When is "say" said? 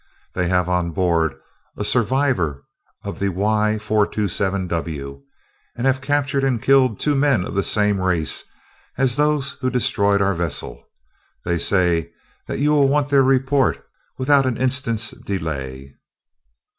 11.59-12.09